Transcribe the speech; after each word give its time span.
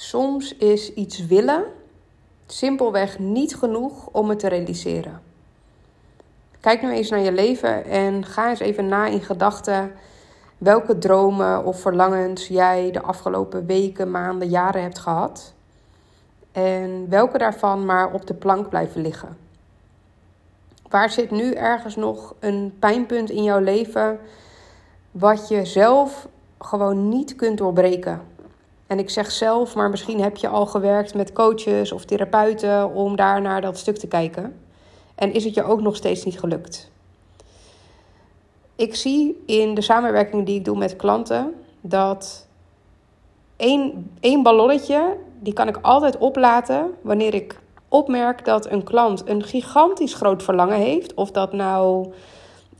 Soms 0.00 0.56
is 0.56 0.94
iets 0.94 1.26
willen 1.26 1.64
simpelweg 2.46 3.18
niet 3.18 3.56
genoeg 3.56 4.08
om 4.12 4.28
het 4.28 4.38
te 4.38 4.48
realiseren. 4.48 5.20
Kijk 6.60 6.82
nu 6.82 6.92
eens 6.92 7.10
naar 7.10 7.20
je 7.20 7.32
leven 7.32 7.84
en 7.84 8.24
ga 8.24 8.48
eens 8.48 8.60
even 8.60 8.86
na 8.86 9.06
in 9.06 9.20
gedachten 9.20 9.92
welke 10.58 10.98
dromen 10.98 11.64
of 11.64 11.80
verlangens 11.80 12.48
jij 12.48 12.90
de 12.90 13.02
afgelopen 13.02 13.66
weken, 13.66 14.10
maanden, 14.10 14.48
jaren 14.48 14.82
hebt 14.82 14.98
gehad. 14.98 15.54
En 16.52 17.06
welke 17.08 17.38
daarvan 17.38 17.84
maar 17.84 18.12
op 18.12 18.26
de 18.26 18.34
plank 18.34 18.68
blijven 18.68 19.00
liggen. 19.00 19.36
Waar 20.88 21.10
zit 21.10 21.30
nu 21.30 21.52
ergens 21.52 21.96
nog 21.96 22.34
een 22.40 22.76
pijnpunt 22.78 23.30
in 23.30 23.42
jouw 23.42 23.60
leven 23.60 24.18
wat 25.10 25.48
je 25.48 25.64
zelf 25.64 26.28
gewoon 26.58 27.08
niet 27.08 27.36
kunt 27.36 27.58
doorbreken? 27.58 28.36
En 28.88 28.98
ik 28.98 29.10
zeg 29.10 29.30
zelf, 29.30 29.74
maar 29.74 29.90
misschien 29.90 30.20
heb 30.20 30.36
je 30.36 30.48
al 30.48 30.66
gewerkt 30.66 31.14
met 31.14 31.32
coaches 31.32 31.92
of 31.92 32.04
therapeuten 32.04 32.94
om 32.94 33.16
daar 33.16 33.40
naar 33.40 33.60
dat 33.60 33.78
stuk 33.78 33.96
te 33.96 34.06
kijken. 34.06 34.60
En 35.14 35.32
is 35.32 35.44
het 35.44 35.54
je 35.54 35.62
ook 35.62 35.80
nog 35.80 35.96
steeds 35.96 36.24
niet 36.24 36.38
gelukt? 36.38 36.90
Ik 38.76 38.94
zie 38.94 39.42
in 39.46 39.74
de 39.74 39.80
samenwerking 39.80 40.46
die 40.46 40.58
ik 40.58 40.64
doe 40.64 40.76
met 40.76 40.96
klanten 40.96 41.54
dat 41.80 42.46
één, 43.56 44.10
één 44.20 44.42
ballonnetje, 44.42 45.16
die 45.40 45.52
kan 45.52 45.68
ik 45.68 45.78
altijd 45.82 46.18
oplaten 46.18 46.90
wanneer 47.02 47.34
ik 47.34 47.60
opmerk 47.88 48.44
dat 48.44 48.70
een 48.70 48.84
klant 48.84 49.28
een 49.28 49.42
gigantisch 49.42 50.14
groot 50.14 50.42
verlangen 50.42 50.78
heeft. 50.78 51.14
Of 51.14 51.30
dat 51.30 51.52
nou 51.52 52.12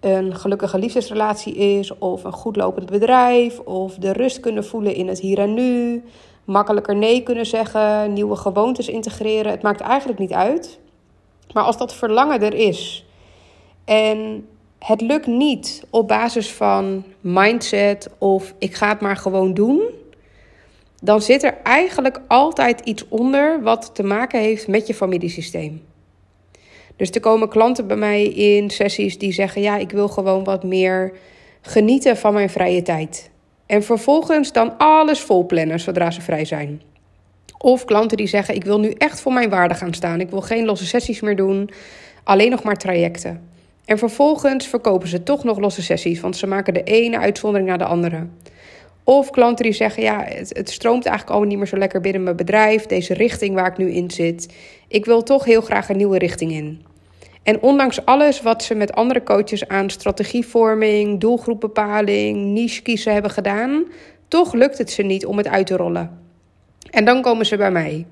een 0.00 0.36
gelukkige 0.36 0.78
liefdesrelatie 0.78 1.54
is, 1.54 1.98
of 1.98 2.24
een 2.24 2.32
goed 2.32 2.56
lopend 2.56 2.90
bedrijf, 2.90 3.58
of 3.58 3.94
de 3.94 4.12
rust 4.12 4.40
kunnen 4.40 4.64
voelen 4.64 4.94
in 4.94 5.08
het 5.08 5.20
hier 5.20 5.38
en 5.38 5.54
nu, 5.54 6.02
makkelijker 6.44 6.96
nee 6.96 7.22
kunnen 7.22 7.46
zeggen, 7.46 8.12
nieuwe 8.12 8.36
gewoontes 8.36 8.88
integreren. 8.88 9.52
Het 9.52 9.62
maakt 9.62 9.80
eigenlijk 9.80 10.18
niet 10.18 10.32
uit. 10.32 10.78
Maar 11.52 11.64
als 11.64 11.78
dat 11.78 11.94
verlangen 11.94 12.42
er 12.42 12.54
is 12.54 13.04
en 13.84 14.46
het 14.78 15.00
lukt 15.00 15.26
niet 15.26 15.84
op 15.90 16.08
basis 16.08 16.52
van 16.52 17.04
mindset 17.20 18.10
of 18.18 18.54
ik 18.58 18.74
ga 18.74 18.88
het 18.88 19.00
maar 19.00 19.16
gewoon 19.16 19.54
doen, 19.54 19.82
dan 21.02 21.22
zit 21.22 21.42
er 21.42 21.58
eigenlijk 21.62 22.20
altijd 22.28 22.80
iets 22.80 23.08
onder 23.08 23.62
wat 23.62 23.90
te 23.94 24.02
maken 24.02 24.40
heeft 24.40 24.68
met 24.68 24.86
je 24.86 24.94
familiesysteem. 24.94 25.82
Dus 26.98 27.10
er 27.10 27.20
komen 27.20 27.48
klanten 27.48 27.86
bij 27.86 27.96
mij 27.96 28.24
in 28.24 28.70
sessies 28.70 29.18
die 29.18 29.32
zeggen: 29.32 29.62
Ja, 29.62 29.76
ik 29.76 29.90
wil 29.90 30.08
gewoon 30.08 30.44
wat 30.44 30.64
meer 30.64 31.12
genieten 31.60 32.16
van 32.16 32.32
mijn 32.32 32.50
vrije 32.50 32.82
tijd. 32.82 33.30
En 33.66 33.82
vervolgens 33.82 34.52
dan 34.52 34.78
alles 34.78 35.20
volplannen 35.20 35.80
zodra 35.80 36.10
ze 36.10 36.20
vrij 36.20 36.44
zijn. 36.44 36.82
Of 37.58 37.84
klanten 37.84 38.16
die 38.16 38.26
zeggen: 38.26 38.54
Ik 38.54 38.64
wil 38.64 38.80
nu 38.80 38.90
echt 38.90 39.20
voor 39.20 39.32
mijn 39.32 39.50
waarde 39.50 39.74
gaan 39.74 39.94
staan. 39.94 40.20
Ik 40.20 40.30
wil 40.30 40.40
geen 40.40 40.64
losse 40.64 40.86
sessies 40.86 41.20
meer 41.20 41.36
doen, 41.36 41.70
alleen 42.24 42.50
nog 42.50 42.62
maar 42.62 42.76
trajecten. 42.76 43.48
En 43.84 43.98
vervolgens 43.98 44.66
verkopen 44.66 45.08
ze 45.08 45.22
toch 45.22 45.44
nog 45.44 45.58
losse 45.58 45.82
sessies, 45.82 46.20
want 46.20 46.36
ze 46.36 46.46
maken 46.46 46.74
de 46.74 46.82
ene 46.82 47.18
uitzondering 47.18 47.68
naar 47.68 47.78
de 47.78 47.84
andere. 47.84 48.26
Of 49.08 49.30
klanten 49.30 49.64
die 49.64 49.74
zeggen: 49.74 50.02
Ja, 50.02 50.24
het, 50.24 50.56
het 50.56 50.70
stroomt 50.70 51.06
eigenlijk 51.06 51.28
allemaal 51.28 51.48
niet 51.48 51.58
meer 51.58 51.66
zo 51.66 51.76
lekker 51.76 52.00
binnen 52.00 52.22
mijn 52.22 52.36
bedrijf, 52.36 52.86
deze 52.86 53.14
richting 53.14 53.54
waar 53.54 53.66
ik 53.66 53.76
nu 53.76 53.90
in 53.90 54.10
zit. 54.10 54.54
Ik 54.88 55.04
wil 55.04 55.22
toch 55.22 55.44
heel 55.44 55.60
graag 55.60 55.88
een 55.88 55.96
nieuwe 55.96 56.18
richting 56.18 56.52
in. 56.52 56.84
En 57.42 57.62
ondanks 57.62 58.04
alles 58.04 58.42
wat 58.42 58.62
ze 58.62 58.74
met 58.74 58.92
andere 58.92 59.22
coaches 59.22 59.68
aan 59.68 59.90
strategievorming, 59.90 61.20
doelgroepbepaling, 61.20 62.44
niche 62.44 62.82
kiezen 62.82 63.12
hebben 63.12 63.30
gedaan, 63.30 63.84
toch 64.28 64.52
lukt 64.52 64.78
het 64.78 64.90
ze 64.90 65.02
niet 65.02 65.26
om 65.26 65.36
het 65.36 65.48
uit 65.48 65.66
te 65.66 65.76
rollen. 65.76 66.20
En 66.90 67.04
dan 67.04 67.22
komen 67.22 67.46
ze 67.46 67.56
bij 67.56 67.70
mij. 67.70 68.06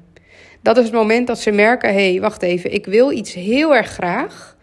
Dat 0.62 0.76
is 0.76 0.84
het 0.84 0.92
moment 0.92 1.26
dat 1.26 1.38
ze 1.38 1.50
merken: 1.50 1.94
hé, 1.94 2.10
hey, 2.10 2.20
wacht 2.20 2.42
even, 2.42 2.72
ik 2.72 2.86
wil 2.86 3.10
iets 3.10 3.34
heel 3.34 3.74
erg 3.74 3.88
graag. 3.88 4.55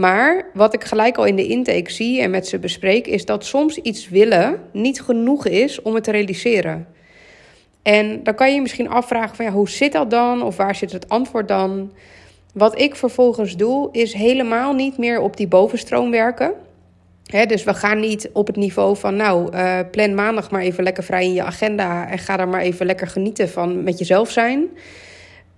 Maar 0.00 0.46
wat 0.54 0.74
ik 0.74 0.84
gelijk 0.84 1.16
al 1.16 1.24
in 1.24 1.36
de 1.36 1.46
intake 1.46 1.90
zie 1.90 2.20
en 2.20 2.30
met 2.30 2.46
ze 2.46 2.58
bespreek, 2.58 3.06
is 3.06 3.24
dat 3.24 3.44
soms 3.44 3.78
iets 3.78 4.08
willen 4.08 4.60
niet 4.72 5.02
genoeg 5.02 5.46
is 5.46 5.82
om 5.82 5.94
het 5.94 6.04
te 6.04 6.10
realiseren. 6.10 6.86
En 7.82 8.22
dan 8.22 8.34
kan 8.34 8.48
je 8.48 8.54
je 8.54 8.60
misschien 8.60 8.88
afvragen: 8.88 9.36
van, 9.36 9.44
ja, 9.44 9.50
hoe 9.50 9.68
zit 9.68 9.92
dat 9.92 10.10
dan? 10.10 10.42
Of 10.42 10.56
waar 10.56 10.74
zit 10.74 10.92
het 10.92 11.08
antwoord 11.08 11.48
dan? 11.48 11.92
Wat 12.54 12.80
ik 12.80 12.94
vervolgens 12.96 13.56
doe, 13.56 13.88
is 13.92 14.12
helemaal 14.12 14.72
niet 14.72 14.98
meer 14.98 15.20
op 15.20 15.36
die 15.36 15.48
bovenstroom 15.48 16.10
werken. 16.10 16.52
dus 17.46 17.64
we 17.64 17.74
gaan 17.74 18.00
niet 18.00 18.30
op 18.32 18.46
het 18.46 18.56
niveau 18.56 18.96
van, 18.96 19.16
nou, 19.16 19.56
uh, 19.56 19.78
plan 19.90 20.14
maandag 20.14 20.50
maar 20.50 20.62
even 20.62 20.84
lekker 20.84 21.04
vrij 21.04 21.24
in 21.24 21.32
je 21.32 21.42
agenda 21.42 22.08
en 22.08 22.18
ga 22.18 22.36
daar 22.36 22.48
maar 22.48 22.60
even 22.60 22.86
lekker 22.86 23.06
genieten 23.06 23.48
van 23.48 23.82
met 23.82 23.98
jezelf 23.98 24.30
zijn. 24.30 24.68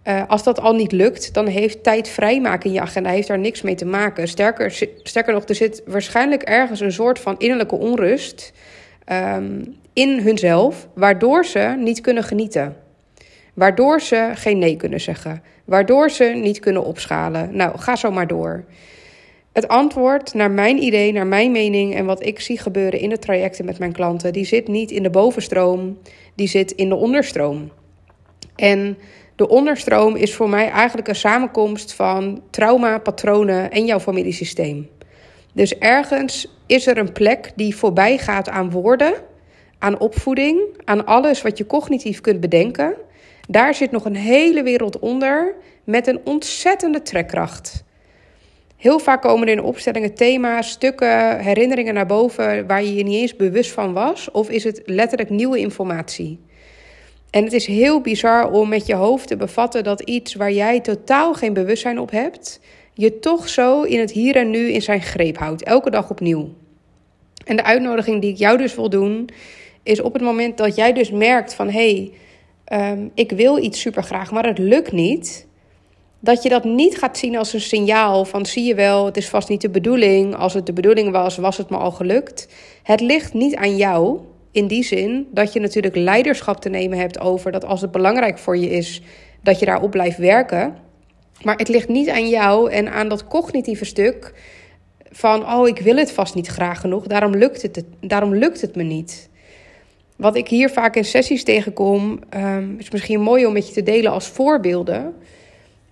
Uh, 0.09 0.23
als 0.29 0.43
dat 0.43 0.61
al 0.61 0.75
niet 0.75 0.93
lukt, 0.93 1.35
dan 1.35 1.47
heeft 1.47 1.83
tijd 1.83 2.09
vrijmaken 2.09 2.69
in 2.69 2.75
je 2.75 2.81
agenda 2.81 3.11
heeft 3.11 3.29
daar 3.29 3.39
niks 3.39 3.63
mee 3.63 3.75
te 3.75 3.85
maken. 3.85 4.29
Sterker, 4.29 4.87
sterker 5.03 5.33
nog, 5.33 5.45
er 5.49 5.55
zit 5.55 5.83
waarschijnlijk 5.87 6.43
ergens 6.43 6.81
een 6.81 6.93
soort 6.93 7.19
van 7.19 7.35
innerlijke 7.39 7.77
onrust 7.77 8.53
um, 9.12 9.77
in 9.93 10.19
hunzelf, 10.19 10.89
waardoor 10.95 11.45
ze 11.45 11.75
niet 11.79 12.01
kunnen 12.01 12.25
genieten. 12.25 12.77
Waardoor 13.55 14.01
ze 14.01 14.31
geen 14.35 14.59
nee 14.59 14.77
kunnen 14.77 15.01
zeggen. 15.01 15.43
Waardoor 15.65 16.11
ze 16.11 16.25
niet 16.25 16.61
kunnen 16.61 16.85
opschalen. 16.85 17.57
Nou, 17.57 17.79
ga 17.79 17.97
zo 17.97 18.11
maar 18.11 18.27
door. 18.27 18.65
Het 19.53 19.69
antwoord 19.69 20.35
naar 20.35 20.51
mijn 20.51 20.83
idee, 20.83 21.12
naar 21.12 21.27
mijn 21.27 21.53
mening 21.53 21.95
en 21.95 22.05
wat 22.05 22.27
ik 22.27 22.41
zie 22.41 22.59
gebeuren 22.59 23.01
in 23.01 23.09
de 23.09 23.19
trajecten 23.19 23.65
met 23.65 23.79
mijn 23.79 23.93
klanten, 23.93 24.33
die 24.33 24.45
zit 24.45 24.69
niet 24.69 24.91
in 24.91 25.03
de 25.03 25.11
bovenstroom, 25.11 25.99
die 26.35 26.49
zit 26.49 26.71
in 26.71 26.89
de 26.89 26.95
onderstroom. 26.95 27.71
En 28.57 28.99
de 29.43 29.49
onderstroom 29.49 30.17
is 30.17 30.35
voor 30.35 30.49
mij 30.49 30.71
eigenlijk 30.71 31.09
een 31.09 31.15
samenkomst 31.15 31.93
van 31.93 32.43
trauma, 32.51 32.99
patronen 32.99 33.71
en 33.71 33.85
jouw 33.85 34.01
familiesysteem. 34.01 34.89
Dus 35.55 35.79
ergens 35.79 36.49
is 36.67 36.87
er 36.87 36.99
een 36.99 37.13
plek 37.13 37.53
die 37.57 37.77
voorbij 37.77 38.19
gaat 38.19 38.49
aan 38.49 38.71
woorden, 38.71 39.15
aan 39.79 40.01
opvoeding, 40.01 40.61
aan 40.85 41.07
alles 41.07 41.43
wat 41.43 41.59
je 41.59 41.67
cognitief 41.67 42.21
kunt 42.21 42.41
bedenken. 42.41 42.95
Daar 43.49 43.75
zit 43.75 43.91
nog 43.91 44.05
een 44.05 44.17
hele 44.17 44.63
wereld 44.63 44.99
onder 44.99 45.55
met 45.85 46.07
een 46.07 46.21
ontzettende 46.25 47.03
trekkracht. 47.03 47.85
Heel 48.77 48.99
vaak 48.99 49.23
komen 49.23 49.47
er 49.47 49.53
in 49.53 49.63
opstellingen 49.63 50.15
thema's, 50.15 50.71
stukken, 50.71 51.39
herinneringen 51.39 51.95
naar 51.95 52.07
boven 52.07 52.67
waar 52.67 52.83
je 52.83 52.95
je 52.95 53.05
niet 53.05 53.21
eens 53.21 53.37
bewust 53.37 53.71
van 53.71 53.93
was, 53.93 54.31
of 54.31 54.51
is 54.51 54.65
het 54.65 54.83
letterlijk 54.85 55.31
nieuwe 55.31 55.59
informatie? 55.59 56.41
En 57.32 57.44
het 57.44 57.53
is 57.53 57.66
heel 57.66 58.00
bizar 58.00 58.50
om 58.50 58.69
met 58.69 58.87
je 58.87 58.94
hoofd 58.94 59.28
te 59.28 59.37
bevatten 59.37 59.84
dat 59.84 60.00
iets 60.00 60.34
waar 60.34 60.53
jij 60.53 60.81
totaal 60.81 61.34
geen 61.34 61.53
bewustzijn 61.53 62.00
op 62.00 62.10
hebt, 62.10 62.60
je 62.94 63.19
toch 63.19 63.48
zo 63.48 63.82
in 63.82 64.00
het 64.00 64.10
hier 64.10 64.37
en 64.37 64.50
nu 64.50 64.72
in 64.72 64.82
zijn 64.82 65.03
greep 65.03 65.38
houdt, 65.38 65.62
elke 65.62 65.91
dag 65.91 66.10
opnieuw. 66.10 66.48
En 67.44 67.56
de 67.56 67.65
uitnodiging 67.65 68.20
die 68.20 68.31
ik 68.31 68.38
jou 68.38 68.59
dus 68.59 68.75
wil 68.75 68.91
doen, 68.91 69.28
is 69.82 70.00
op 70.00 70.12
het 70.12 70.22
moment 70.22 70.56
dat 70.56 70.76
jij 70.76 70.93
dus 70.93 71.10
merkt 71.10 71.54
van 71.54 71.66
hé, 71.66 71.72
hey, 71.72 72.12
Ehm, 72.72 73.09
ik 73.15 73.31
wil 73.32 73.59
iets 73.59 73.81
super 73.81 74.03
graag, 74.03 74.31
maar 74.31 74.47
het 74.47 74.59
lukt 74.59 74.93
niet. 74.93 75.47
Dat 76.20 76.43
je 76.43 76.49
dat 76.49 76.64
niet 76.64 76.99
gaat 76.99 77.19
zien 77.19 77.37
als 77.37 77.53
een 77.53 77.60
signaal 77.60 78.25
van 78.25 78.47
zie 78.47 78.64
je 78.64 78.75
wel, 78.75 79.06
het 79.06 79.16
is 79.16 79.28
vast 79.28 79.49
niet 79.49 79.60
de 79.60 79.70
bedoeling. 79.70 80.37
Als 80.37 80.54
het 80.54 80.66
de 80.66 80.72
bedoeling 80.72 81.10
was, 81.10 81.37
was 81.37 81.56
het 81.56 81.70
me 81.70 81.76
al 81.76 81.91
gelukt. 81.91 82.49
Het 82.82 83.00
ligt 83.00 83.34
niet 83.34 83.56
aan 83.56 83.76
jou. 83.76 84.20
In 84.53 84.67
die 84.67 84.85
zin 84.85 85.29
dat 85.31 85.53
je 85.53 85.61
natuurlijk 85.61 85.97
leiderschap 85.97 86.61
te 86.61 86.69
nemen 86.69 86.99
hebt 86.99 87.21
over 87.21 87.53
dat 87.53 87.65
als 87.65 87.81
het 87.81 87.91
belangrijk 87.91 88.39
voor 88.39 88.57
je 88.57 88.71
is, 88.71 89.03
dat 89.43 89.59
je 89.59 89.67
daarop 89.67 89.91
blijft 89.91 90.19
werken. 90.19 90.77
Maar 91.43 91.57
het 91.57 91.69
ligt 91.69 91.89
niet 91.89 92.09
aan 92.09 92.29
jou 92.29 92.71
en 92.71 92.93
aan 92.93 93.09
dat 93.09 93.29
cognitieve 93.29 93.85
stuk 93.85 94.33
van 95.12 95.53
oh, 95.53 95.69
ik 95.69 95.79
wil 95.79 95.97
het 95.97 96.12
vast 96.12 96.35
niet 96.35 96.47
graag 96.47 96.81
genoeg, 96.81 97.07
daarom 97.07 97.37
lukt 97.37 97.62
het, 97.62 97.85
daarom 98.01 98.35
lukt 98.35 98.61
het 98.61 98.77
me 98.77 98.83
niet. 98.83 99.29
Wat 100.17 100.37
ik 100.37 100.49
hier 100.49 100.71
vaak 100.71 100.97
in 100.97 101.05
sessies 101.05 101.45
tegenkom, 101.45 102.21
um, 102.37 102.77
is 102.79 102.91
misschien 102.91 103.21
mooi 103.21 103.47
om 103.47 103.53
met 103.53 103.69
je 103.69 103.75
te 103.75 103.82
delen 103.82 104.12
als 104.12 104.29
voorbeelden, 104.29 105.15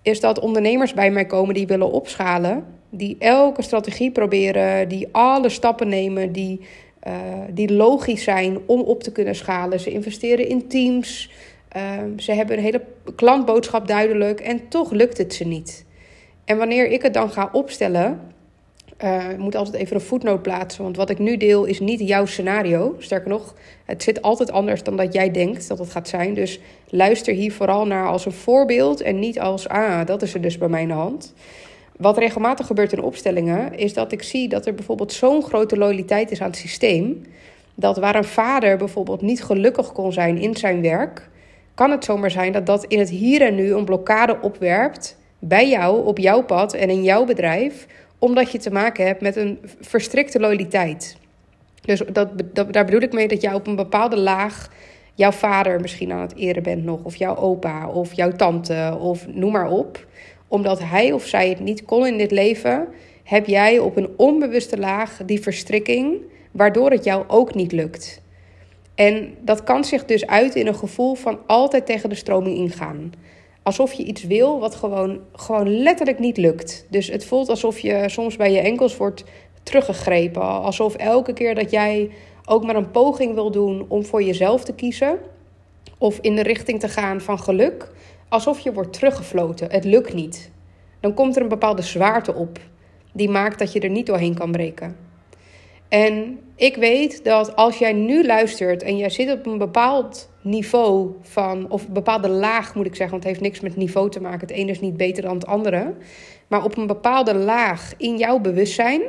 is 0.02 0.20
dat 0.20 0.38
ondernemers 0.38 0.94
bij 0.94 1.10
mij 1.10 1.24
komen 1.24 1.54
die 1.54 1.66
willen 1.66 1.92
opschalen, 1.92 2.64
die 2.90 3.16
elke 3.18 3.62
strategie 3.62 4.10
proberen, 4.10 4.88
die 4.88 5.08
alle 5.12 5.48
stappen 5.48 5.88
nemen 5.88 6.32
die, 6.32 6.60
uh, 7.06 7.12
die 7.50 7.72
logisch 7.72 8.22
zijn 8.22 8.58
om 8.66 8.80
op 8.80 9.02
te 9.02 9.12
kunnen 9.12 9.34
schalen. 9.34 9.80
Ze 9.80 9.90
investeren 9.90 10.48
in 10.48 10.68
teams, 10.68 11.30
um, 12.02 12.18
ze 12.18 12.32
hebben 12.32 12.56
een 12.56 12.64
hele 12.64 12.82
klantboodschap 13.16 13.88
duidelijk 13.88 14.40
en 14.40 14.68
toch 14.68 14.90
lukt 14.90 15.18
het 15.18 15.34
ze 15.34 15.44
niet. 15.44 15.84
En 16.44 16.56
wanneer 16.56 16.86
ik 16.86 17.02
het 17.02 17.14
dan 17.14 17.30
ga 17.30 17.48
opstellen, 17.52 18.20
ik 19.30 19.38
moet 19.38 19.54
altijd 19.54 19.76
even 19.76 19.96
een 19.96 20.02
voetnoot 20.02 20.42
plaatsen, 20.42 20.82
want 20.82 20.96
wat 20.96 21.10
ik 21.10 21.18
nu 21.18 21.36
deel 21.36 21.64
is 21.64 21.80
niet 21.80 22.00
jouw 22.00 22.26
scenario. 22.26 22.96
Sterker 22.98 23.28
nog, 23.28 23.54
het 23.84 24.02
zit 24.02 24.22
altijd 24.22 24.50
anders 24.50 24.82
dan 24.82 24.96
dat 24.96 25.12
jij 25.12 25.30
denkt 25.30 25.68
dat 25.68 25.78
het 25.78 25.90
gaat 25.90 26.08
zijn. 26.08 26.34
Dus 26.34 26.60
luister 26.88 27.34
hier 27.34 27.52
vooral 27.52 27.86
naar 27.86 28.06
als 28.06 28.26
een 28.26 28.32
voorbeeld 28.32 29.00
en 29.00 29.18
niet 29.18 29.40
als, 29.40 29.68
ah, 29.68 30.06
dat 30.06 30.22
is 30.22 30.34
er 30.34 30.40
dus 30.40 30.58
bij 30.58 30.68
mij 30.68 30.82
in 30.82 30.88
de 30.88 30.94
hand. 30.94 31.34
Wat 32.00 32.18
regelmatig 32.18 32.66
gebeurt 32.66 32.92
in 32.92 33.02
opstellingen, 33.02 33.78
is 33.78 33.94
dat 33.94 34.12
ik 34.12 34.22
zie 34.22 34.48
dat 34.48 34.66
er 34.66 34.74
bijvoorbeeld 34.74 35.12
zo'n 35.12 35.42
grote 35.42 35.76
loyaliteit 35.76 36.30
is 36.30 36.40
aan 36.40 36.50
het 36.50 36.56
systeem. 36.56 37.22
Dat 37.74 37.98
waar 37.98 38.14
een 38.14 38.24
vader 38.24 38.76
bijvoorbeeld 38.76 39.22
niet 39.22 39.42
gelukkig 39.42 39.92
kon 39.92 40.12
zijn 40.12 40.38
in 40.38 40.56
zijn 40.56 40.82
werk, 40.82 41.28
kan 41.74 41.90
het 41.90 42.04
zomaar 42.04 42.30
zijn 42.30 42.52
dat 42.52 42.66
dat 42.66 42.84
in 42.84 42.98
het 42.98 43.10
hier 43.10 43.42
en 43.42 43.54
nu 43.54 43.74
een 43.74 43.84
blokkade 43.84 44.38
opwerpt 44.40 45.16
bij 45.38 45.68
jou, 45.68 46.06
op 46.06 46.18
jouw 46.18 46.42
pad 46.42 46.74
en 46.74 46.90
in 46.90 47.02
jouw 47.02 47.24
bedrijf, 47.24 47.86
omdat 48.18 48.52
je 48.52 48.58
te 48.58 48.70
maken 48.70 49.06
hebt 49.06 49.20
met 49.20 49.36
een 49.36 49.58
verstrikte 49.80 50.40
loyaliteit. 50.40 51.16
Dus 51.80 52.02
dat, 52.12 52.28
dat, 52.52 52.72
daar 52.72 52.84
bedoel 52.84 53.00
ik 53.00 53.12
mee 53.12 53.28
dat 53.28 53.40
jij 53.40 53.54
op 53.54 53.66
een 53.66 53.76
bepaalde 53.76 54.18
laag 54.18 54.68
jouw 55.14 55.32
vader 55.32 55.80
misschien 55.80 56.12
aan 56.12 56.20
het 56.20 56.36
eren 56.36 56.62
bent 56.62 56.84
nog, 56.84 57.02
of 57.02 57.16
jouw 57.16 57.36
opa, 57.36 57.88
of 57.88 58.12
jouw 58.12 58.32
tante, 58.32 58.96
of 59.00 59.26
noem 59.26 59.52
maar 59.52 59.70
op. 59.70 60.08
Omdat 60.50 60.78
hij 60.78 61.12
of 61.12 61.26
zij 61.26 61.48
het 61.48 61.60
niet 61.60 61.84
kon 61.84 62.06
in 62.06 62.18
dit 62.18 62.30
leven, 62.30 62.88
heb 63.24 63.46
jij 63.46 63.78
op 63.78 63.96
een 63.96 64.08
onbewuste 64.16 64.78
laag 64.78 65.20
die 65.26 65.40
verstrikking, 65.40 66.16
waardoor 66.50 66.90
het 66.90 67.04
jou 67.04 67.24
ook 67.26 67.54
niet 67.54 67.72
lukt. 67.72 68.22
En 68.94 69.34
dat 69.40 69.64
kan 69.64 69.84
zich 69.84 70.04
dus 70.04 70.26
uit 70.26 70.54
in 70.54 70.66
een 70.66 70.74
gevoel 70.74 71.14
van 71.14 71.38
altijd 71.46 71.86
tegen 71.86 72.08
de 72.08 72.14
stroming 72.14 72.56
ingaan. 72.56 73.12
Alsof 73.62 73.92
je 73.92 74.04
iets 74.04 74.24
wil 74.24 74.60
wat 74.60 74.74
gewoon, 74.74 75.20
gewoon 75.32 75.82
letterlijk 75.82 76.18
niet 76.18 76.36
lukt. 76.36 76.86
Dus 76.88 77.08
het 77.08 77.24
voelt 77.24 77.48
alsof 77.48 77.78
je 77.78 78.04
soms 78.06 78.36
bij 78.36 78.52
je 78.52 78.60
enkels 78.60 78.96
wordt 78.96 79.24
teruggegrepen. 79.62 80.42
Alsof 80.42 80.94
elke 80.94 81.32
keer 81.32 81.54
dat 81.54 81.70
jij 81.70 82.10
ook 82.44 82.64
maar 82.64 82.76
een 82.76 82.90
poging 82.90 83.34
wil 83.34 83.50
doen 83.50 83.84
om 83.88 84.04
voor 84.04 84.22
jezelf 84.22 84.64
te 84.64 84.74
kiezen. 84.74 85.18
Of 85.98 86.18
in 86.20 86.36
de 86.36 86.42
richting 86.42 86.80
te 86.80 86.88
gaan 86.88 87.20
van 87.20 87.38
geluk. 87.38 87.90
Alsof 88.30 88.60
je 88.60 88.72
wordt 88.72 88.92
teruggefloten. 88.92 89.70
Het 89.70 89.84
lukt 89.84 90.14
niet. 90.14 90.50
Dan 91.00 91.14
komt 91.14 91.36
er 91.36 91.42
een 91.42 91.48
bepaalde 91.48 91.82
zwaarte 91.82 92.34
op. 92.34 92.58
Die 93.12 93.28
maakt 93.28 93.58
dat 93.58 93.72
je 93.72 93.80
er 93.80 93.90
niet 93.90 94.06
doorheen 94.06 94.34
kan 94.34 94.52
breken. 94.52 94.96
En 95.88 96.38
ik 96.56 96.76
weet 96.76 97.24
dat 97.24 97.56
als 97.56 97.78
jij 97.78 97.92
nu 97.92 98.26
luistert 98.26 98.82
en 98.82 98.96
jij 98.96 99.10
zit 99.10 99.32
op 99.32 99.46
een 99.46 99.58
bepaald 99.58 100.30
niveau 100.42 101.10
van, 101.22 101.70
of 101.70 101.86
een 101.86 101.92
bepaalde 101.92 102.28
laag 102.28 102.74
moet 102.74 102.86
ik 102.86 102.94
zeggen, 102.94 103.10
want 103.10 103.22
het 103.22 103.32
heeft 103.32 103.44
niks 103.44 103.60
met 103.60 103.76
niveau 103.76 104.10
te 104.10 104.20
maken. 104.20 104.40
Het 104.40 104.50
ene 104.50 104.70
is 104.70 104.80
niet 104.80 104.96
beter 104.96 105.22
dan 105.22 105.34
het 105.34 105.46
andere. 105.46 105.94
Maar 106.46 106.64
op 106.64 106.76
een 106.76 106.86
bepaalde 106.86 107.34
laag 107.34 107.92
in 107.96 108.16
jouw 108.16 108.38
bewustzijn. 108.38 109.02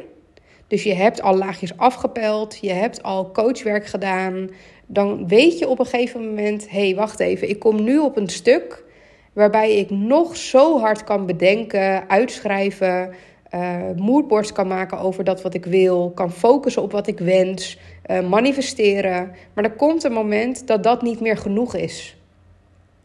Dus 0.68 0.84
je 0.84 0.94
hebt 0.94 1.22
al 1.22 1.38
laagjes 1.38 1.78
afgepeld, 1.78 2.58
je 2.62 2.72
hebt 2.72 3.04
al 3.04 3.32
coachwerk 3.32 3.86
gedaan. 3.86 4.50
Dan 4.86 5.28
weet 5.28 5.60
je 5.60 5.68
op 5.68 5.80
een 5.80 5.86
gegeven 5.86 6.28
moment: 6.28 6.70
hé, 6.70 6.86
hey, 6.86 6.96
wacht 6.96 7.20
even, 7.20 7.50
ik 7.50 7.60
kom 7.60 7.84
nu 7.84 8.00
op 8.00 8.18
een 8.18 8.30
stuk 8.30 8.84
waarbij 9.33 9.75
ik 9.75 9.89
nog 9.89 10.38
zo 10.38 10.80
hard 10.80 11.04
kan 11.04 11.25
bedenken, 11.25 12.10
uitschrijven 12.10 13.13
uh, 13.56 13.78
moodboards 13.95 14.51
kan 14.51 14.68
maken 14.68 15.00
over 15.00 15.24
dat 15.24 15.42
wat 15.42 15.54
ik 15.54 15.66
wil, 15.66 16.12
kan 16.12 16.31
focussen 16.31 16.81
op 16.81 16.92
wat 16.92 17.07
ik 17.07 17.19
wens, 17.19 17.80
uh, 18.12 18.30
manifesteren. 18.30 19.31
Maar 19.54 19.63
er 19.63 19.72
komt 19.72 20.04
een 20.04 20.12
moment 20.12 20.68
dat 20.68 20.83
dat 20.83 21.01
niet 21.01 21.19
meer 21.19 21.38
genoeg 21.38 21.75
is. 21.75 22.16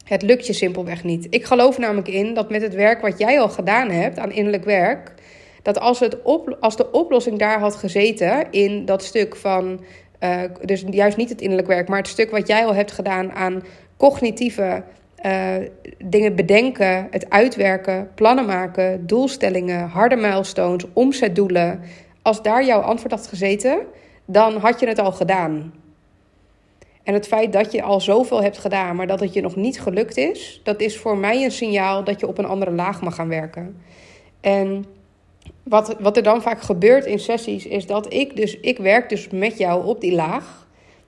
Het 0.03 0.21
lukt 0.21 0.47
je 0.47 0.53
simpelweg 0.53 1.03
niet. 1.03 1.27
Ik 1.29 1.45
geloof 1.45 1.77
namelijk 1.77 2.07
in 2.07 2.33
dat 2.33 2.49
met 2.49 2.61
het 2.61 2.73
werk 2.73 3.01
wat 3.01 3.19
jij 3.19 3.39
al 3.39 3.49
gedaan 3.49 3.89
hebt 3.89 4.19
aan 4.19 4.31
innerlijk 4.31 4.63
werk, 4.63 5.13
dat 5.61 5.79
als, 5.79 5.99
het 5.99 6.21
op, 6.21 6.57
als 6.59 6.75
de 6.75 6.91
oplossing 6.91 7.39
daar 7.39 7.59
had 7.59 7.75
gezeten 7.75 8.51
in 8.51 8.85
dat 8.85 9.03
stuk 9.03 9.35
van, 9.35 9.79
uh, 10.23 10.41
dus 10.61 10.83
juist 10.89 11.17
niet 11.17 11.29
het 11.29 11.41
innerlijk 11.41 11.67
werk, 11.67 11.87
maar 11.87 11.97
het 11.97 12.07
stuk 12.07 12.31
wat 12.31 12.47
jij 12.47 12.65
al 12.65 12.73
hebt 12.75 12.91
gedaan 12.91 13.31
aan 13.31 13.63
cognitieve 13.97 14.83
uh, 15.25 15.55
dingen 15.97 16.35
bedenken, 16.35 17.07
het 17.11 17.29
uitwerken, 17.29 18.09
plannen 18.15 18.45
maken, 18.45 19.07
doelstellingen, 19.07 19.87
harde 19.87 20.15
milestones, 20.15 20.85
omzetdoelen. 20.93 21.81
Als 22.21 22.41
daar 22.41 22.65
jouw 22.65 22.81
antwoord 22.81 23.11
had 23.11 23.27
gezeten, 23.27 23.79
dan 24.25 24.57
had 24.57 24.79
je 24.79 24.87
het 24.87 24.99
al 24.99 25.11
gedaan. 25.11 25.73
En 27.03 27.13
het 27.13 27.27
feit 27.27 27.53
dat 27.53 27.71
je 27.71 27.81
al 27.81 28.01
zoveel 28.01 28.41
hebt 28.41 28.57
gedaan, 28.57 28.95
maar 28.95 29.07
dat 29.07 29.19
het 29.19 29.33
je 29.33 29.41
nog 29.41 29.55
niet 29.55 29.81
gelukt 29.81 30.17
is, 30.17 30.61
dat 30.63 30.81
is 30.81 30.97
voor 30.97 31.17
mij 31.17 31.43
een 31.43 31.51
signaal 31.51 32.03
dat 32.03 32.19
je 32.19 32.27
op 32.27 32.37
een 32.37 32.45
andere 32.45 32.71
laag 32.71 33.01
mag 33.01 33.15
gaan 33.15 33.29
werken. 33.29 33.81
En 34.41 34.85
wat, 35.63 35.95
wat 35.99 36.17
er 36.17 36.23
dan 36.23 36.41
vaak 36.41 36.61
gebeurt 36.61 37.05
in 37.05 37.19
sessies, 37.19 37.65
is 37.65 37.85
dat 37.85 38.13
ik 38.13 38.35
dus, 38.35 38.59
ik 38.59 38.77
werk 38.77 39.09
dus 39.09 39.29
met 39.29 39.57
jou 39.57 39.85
op 39.85 40.01
die 40.01 40.13
laag. 40.13 40.66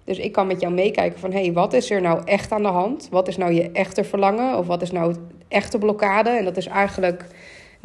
Dus 0.09 0.17
ik 0.17 0.31
kan 0.31 0.47
met 0.47 0.61
jou 0.61 0.73
meekijken 0.73 1.19
van, 1.19 1.31
hé, 1.31 1.41
hey, 1.41 1.53
wat 1.53 1.73
is 1.73 1.91
er 1.91 2.01
nou 2.01 2.21
echt 2.25 2.51
aan 2.51 2.61
de 2.61 2.67
hand? 2.67 3.07
Wat 3.11 3.27
is 3.27 3.37
nou 3.37 3.53
je 3.53 3.71
echte 3.71 4.03
verlangen? 4.03 4.57
Of 4.57 4.67
wat 4.67 4.81
is 4.81 4.91
nou 4.91 5.11
het 5.11 5.19
echte 5.47 5.77
blokkade? 5.77 6.29
En 6.29 6.43
dat 6.43 6.57
is 6.57 6.67
eigenlijk 6.67 7.25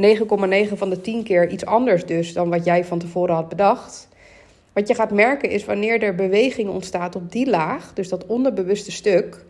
9,9 0.02 0.72
van 0.74 0.90
de 0.90 1.00
10 1.00 1.22
keer 1.22 1.50
iets 1.50 1.64
anders 1.64 2.04
dus 2.04 2.32
dan 2.32 2.50
wat 2.50 2.64
jij 2.64 2.84
van 2.84 2.98
tevoren 2.98 3.34
had 3.34 3.48
bedacht. 3.48 4.08
Wat 4.72 4.88
je 4.88 4.94
gaat 4.94 5.10
merken 5.10 5.50
is 5.50 5.64
wanneer 5.64 6.02
er 6.02 6.14
beweging 6.14 6.68
ontstaat 6.68 7.16
op 7.16 7.32
die 7.32 7.50
laag, 7.50 7.92
dus 7.92 8.08
dat 8.08 8.26
onderbewuste 8.26 8.92
stuk, 8.92 9.44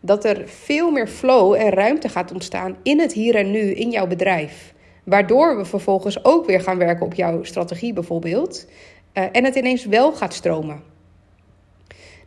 dat 0.00 0.24
er 0.24 0.42
veel 0.48 0.90
meer 0.90 1.08
flow 1.08 1.54
en 1.54 1.70
ruimte 1.70 2.08
gaat 2.08 2.32
ontstaan 2.32 2.76
in 2.82 3.00
het 3.00 3.12
hier 3.12 3.34
en 3.34 3.50
nu, 3.50 3.60
in 3.60 3.90
jouw 3.90 4.06
bedrijf. 4.06 4.74
Waardoor 5.04 5.56
we 5.56 5.64
vervolgens 5.64 6.24
ook 6.24 6.46
weer 6.46 6.60
gaan 6.60 6.78
werken 6.78 7.06
op 7.06 7.14
jouw 7.14 7.44
strategie 7.44 7.92
bijvoorbeeld. 7.92 8.66
Uh, 9.14 9.24
en 9.32 9.44
het 9.44 9.54
ineens 9.54 9.84
wel 9.84 10.12
gaat 10.12 10.34
stromen. 10.34 10.90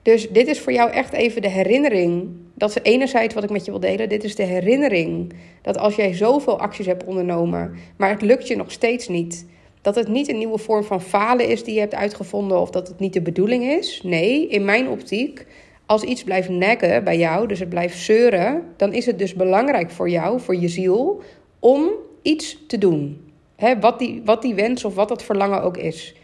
Dus 0.03 0.29
dit 0.29 0.47
is 0.47 0.59
voor 0.59 0.73
jou 0.73 0.91
echt 0.91 1.13
even 1.13 1.41
de 1.41 1.49
herinnering. 1.49 2.29
Dat 2.53 2.69
is 2.69 2.77
enerzijds 2.81 3.33
wat 3.33 3.43
ik 3.43 3.49
met 3.49 3.65
je 3.65 3.71
wil 3.71 3.79
delen. 3.79 4.09
Dit 4.09 4.23
is 4.23 4.35
de 4.35 4.43
herinnering 4.43 5.33
dat 5.61 5.77
als 5.77 5.95
jij 5.95 6.13
zoveel 6.13 6.59
acties 6.59 6.85
hebt 6.85 7.03
ondernomen, 7.03 7.75
maar 7.97 8.09
het 8.09 8.21
lukt 8.21 8.47
je 8.47 8.55
nog 8.55 8.71
steeds 8.71 9.07
niet. 9.07 9.45
Dat 9.81 9.95
het 9.95 10.07
niet 10.07 10.29
een 10.29 10.37
nieuwe 10.37 10.57
vorm 10.57 10.83
van 10.83 11.01
falen 11.01 11.47
is 11.47 11.63
die 11.63 11.73
je 11.73 11.79
hebt 11.79 11.95
uitgevonden 11.95 12.59
of 12.59 12.69
dat 12.69 12.87
het 12.87 12.99
niet 12.99 13.13
de 13.13 13.21
bedoeling 13.21 13.63
is. 13.63 14.01
Nee, 14.03 14.47
in 14.47 14.65
mijn 14.65 14.89
optiek, 14.89 15.45
als 15.85 16.03
iets 16.03 16.23
blijft 16.23 16.49
neggen 16.49 17.03
bij 17.03 17.17
jou, 17.17 17.47
dus 17.47 17.59
het 17.59 17.69
blijft 17.69 17.97
zeuren, 17.97 18.63
dan 18.77 18.93
is 18.93 19.05
het 19.05 19.19
dus 19.19 19.33
belangrijk 19.33 19.91
voor 19.91 20.09
jou, 20.09 20.39
voor 20.39 20.55
je 20.55 20.67
ziel, 20.67 21.21
om 21.59 21.89
iets 22.21 22.57
te 22.67 22.77
doen. 22.77 23.31
He, 23.55 23.79
wat, 23.79 23.99
die, 23.99 24.21
wat 24.25 24.41
die 24.41 24.55
wens 24.55 24.85
of 24.85 24.95
wat 24.95 25.07
dat 25.09 25.23
verlangen 25.23 25.61
ook 25.61 25.77
is. 25.77 26.15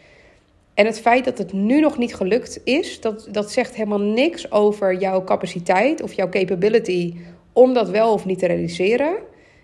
En 0.74 0.86
het 0.86 1.00
feit 1.00 1.24
dat 1.24 1.38
het 1.38 1.52
nu 1.52 1.80
nog 1.80 1.98
niet 1.98 2.14
gelukt 2.14 2.60
is, 2.64 3.00
dat, 3.00 3.28
dat 3.30 3.52
zegt 3.52 3.74
helemaal 3.74 4.00
niks 4.00 4.50
over 4.50 4.98
jouw 4.98 5.24
capaciteit 5.24 6.02
of 6.02 6.12
jouw 6.12 6.28
capability 6.28 7.14
om 7.52 7.74
dat 7.74 7.90
wel 7.90 8.12
of 8.12 8.24
niet 8.24 8.38
te 8.38 8.46
realiseren. 8.46 9.16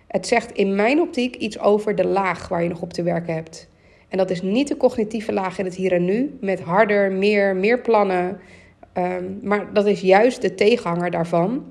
Het 0.07 0.27
zegt 0.27 0.53
in 0.53 0.75
mijn 0.75 1.01
optiek 1.01 1.37
iets 1.37 1.59
over 1.59 1.95
de 1.95 2.07
laag 2.07 2.49
waar 2.49 2.63
je 2.63 2.69
nog 2.69 2.83
op 2.83 2.93
te 2.93 3.03
werken 3.03 3.35
hebt. 3.35 3.69
En 4.09 4.19
dat 4.19 4.31
is 4.31 4.43
niet 4.43 4.69
de 4.69 4.77
cognitieve 4.77 5.33
laag 5.33 5.59
in 5.59 5.65
het 5.65 5.75
hier 5.75 5.93
en 5.93 6.05
nu, 6.05 6.37
met 6.41 6.61
harder, 6.61 7.13
meer, 7.13 7.57
meer 7.57 7.81
plannen. 7.81 8.41
Ehm, 8.93 9.25
maar 9.43 9.73
dat 9.73 9.87
is 9.87 10.01
juist 10.01 10.43
de 10.43 10.55
tegenhanger 10.55 11.11
daarvan. 11.11 11.65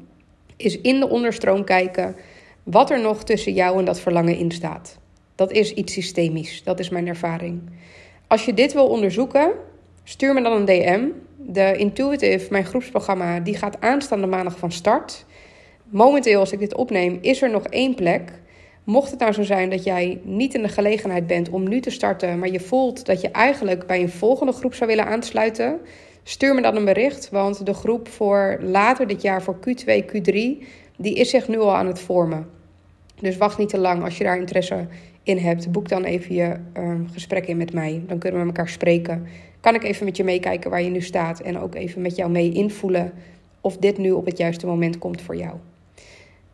Is 0.58 0.82
in 0.82 1.00
de 1.00 1.10
onderstroom 1.10 1.64
kijken 1.64 2.16
wat 2.64 2.90
er 2.90 3.02
nog 3.02 3.24
tussen 3.24 3.54
jou 3.54 3.80
en 3.80 3.86
dat 3.86 4.00
verlangen 4.00 4.38
in 4.38 4.52
staat. 4.52 5.00
Dat 5.36 5.52
is 5.52 5.74
iets 5.74 5.94
systemisch, 5.94 6.64
dat 6.64 6.80
is 6.80 6.90
mijn 6.90 7.08
ervaring. 7.08 7.62
Als 8.28 8.46
je 8.46 8.54
dit 8.54 8.74
wil 8.74 8.88
onderzoeken, 8.88 9.52
stuur 10.04 10.34
me 10.34 10.42
dan 10.42 10.54
een 10.54 10.66
DM. 10.66 11.08
De 11.38 11.78
Intuitive, 11.78 12.48
mijn 12.50 12.66
groepsprogramma, 12.66 13.40
die 13.40 13.58
gaat 13.58 13.82
aanstaande 13.82 14.28
maandag 14.28 14.58
van 14.58 14.72
start. 14.72 15.26
Momenteel, 15.84 16.40
als 16.40 16.52
ik 16.52 16.60
dit 16.60 16.76
opneem, 16.76 17.18
is 17.22 17.42
er 17.42 17.50
nog 17.50 17.64
één 17.64 17.96
plek. 17.96 18.32
Mocht 18.84 19.12
het 19.12 19.20
nou 19.20 19.32
zo 19.32 19.44
zijn 19.44 19.70
dat 19.70 19.84
jij 19.84 20.20
niet 20.24 20.54
in 20.54 20.62
de 20.62 20.68
gelegenheid 20.68 21.28
bent 21.28 21.50
om 21.50 21.70
nu 21.70 21.80
te 21.80 21.90
starten, 21.90 22.40
maar 22.40 22.50
je 22.50 22.60
voelt 22.60 23.06
dat 23.06 23.22
je 23.22 23.30
eigenlijk 23.30 23.88
bij 23.88 24.02
een 24.02 24.10
volgende 24.10 24.52
groep 24.52 24.74
zou 24.74 24.90
willen 24.90 25.06
aansluiten, 25.06 25.80
stuur 26.24 26.56
me 26.56 26.62
dan 26.62 26.76
een 26.76 26.86
bericht. 26.86 27.30
Want 27.30 27.66
de 27.66 27.74
groep 27.74 28.08
voor 28.08 28.58
later 28.62 29.08
dit 29.08 29.22
jaar, 29.22 29.42
voor 29.42 29.56
Q2, 29.56 30.06
Q3, 30.06 30.34
die 30.98 31.16
is 31.16 31.30
zich 31.30 31.48
nu 31.48 31.60
al 31.60 31.76
aan 31.76 31.88
het 31.88 32.00
vormen. 32.00 32.50
Dus 33.20 33.38
wacht 33.38 33.58
niet 33.58 33.70
te 33.70 33.78
lang 33.78 34.04
als 34.04 34.18
je 34.18 34.24
daar 34.24 34.38
interesse 34.38 34.88
in 35.26 35.38
hebt, 35.38 35.72
boek 35.72 35.90
dan 35.90 36.04
even 36.04 36.36
je 36.36 36.56
um, 36.78 37.08
gesprek 37.12 37.48
in 37.48 37.58
met 37.58 37.74
mij. 37.74 38.04
Dan 38.08 38.18
kunnen 38.18 38.40
we 38.40 38.46
met 38.46 38.56
elkaar 38.56 38.72
spreken. 38.72 39.28
Kan 39.60 39.76
ik 39.76 39.84
even 39.84 40.06
met 40.06 40.18
je 40.18 40.24
meekijken 40.24 40.70
waar 40.70 40.82
je 40.82 40.90
nu 40.90 41.02
staat 41.02 41.40
en 41.40 41.60
ook 41.60 41.76
even 41.76 42.02
met 42.02 42.16
jou 42.16 42.32
mee 42.32 42.52
invoelen 42.52 43.14
of 43.62 43.78
dit 43.78 43.98
nu 43.98 44.12
op 44.12 44.26
het 44.26 44.38
juiste 44.38 44.66
moment 44.66 44.98
komt 44.98 45.22
voor 45.22 45.36
jou. 45.36 45.56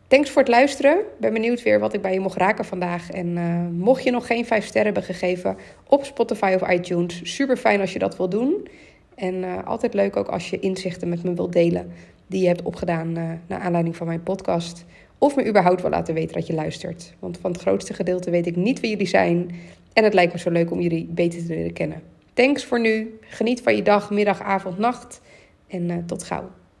Thanks 0.06 0.30
voor 0.30 0.42
het 0.42 0.50
luisteren. 0.50 0.98
Ben 1.20 1.32
benieuwd 1.32 1.62
weer 1.62 1.80
wat 1.80 1.94
ik 1.94 2.02
bij 2.02 2.12
je 2.12 2.20
mocht 2.20 2.36
raken 2.36 2.64
vandaag. 2.64 3.10
En 3.10 3.26
uh, 3.26 3.66
mocht 3.70 4.02
je 4.02 4.10
nog 4.10 4.26
geen 4.26 4.46
5 4.46 4.64
sterren 4.64 4.92
hebben 4.92 5.14
gegeven 5.14 5.56
op 5.88 6.04
Spotify 6.04 6.56
of 6.60 6.70
iTunes, 6.70 7.20
super 7.34 7.56
fijn 7.56 7.80
als 7.80 7.92
je 7.92 7.98
dat 7.98 8.16
wil 8.16 8.28
doen. 8.28 8.68
En 9.14 9.34
uh, 9.34 9.64
altijd 9.64 9.94
leuk 9.94 10.16
ook 10.16 10.28
als 10.28 10.50
je 10.50 10.58
inzichten 10.58 11.08
met 11.08 11.22
me 11.22 11.34
wilt 11.34 11.52
delen 11.52 11.92
die 12.26 12.40
je 12.40 12.46
hebt 12.46 12.62
opgedaan 12.62 13.18
uh, 13.18 13.30
naar 13.46 13.60
aanleiding 13.60 13.96
van 13.96 14.06
mijn 14.06 14.22
podcast. 14.22 14.84
Of 15.22 15.36
me 15.36 15.46
überhaupt 15.46 15.82
wel 15.82 15.90
laten 15.90 16.14
weten 16.14 16.34
dat 16.34 16.46
je 16.46 16.52
luistert. 16.52 17.14
Want 17.18 17.38
van 17.38 17.52
het 17.52 17.60
grootste 17.60 17.94
gedeelte 17.94 18.30
weet 18.30 18.46
ik 18.46 18.56
niet 18.56 18.80
wie 18.80 18.90
jullie 18.90 19.06
zijn. 19.06 19.50
En 19.92 20.04
het 20.04 20.14
lijkt 20.14 20.32
me 20.32 20.38
zo 20.38 20.50
leuk 20.50 20.70
om 20.70 20.80
jullie 20.80 21.06
beter 21.10 21.46
te 21.46 21.54
leren 21.54 21.72
kennen. 21.72 22.02
Thanks 22.32 22.64
voor 22.64 22.80
nu. 22.80 23.18
Geniet 23.20 23.60
van 23.60 23.76
je 23.76 23.82
dag, 23.82 24.10
middag, 24.10 24.40
avond, 24.42 24.78
nacht. 24.78 25.20
En 25.66 25.88
uh, 25.88 25.96
tot 26.06 26.22
gauw. 26.22 26.50